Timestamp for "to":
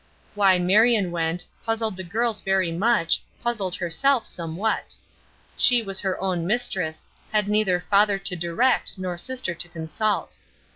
8.17-8.35, 9.53-9.69